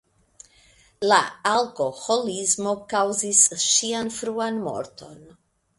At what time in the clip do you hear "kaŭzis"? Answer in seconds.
2.95-3.47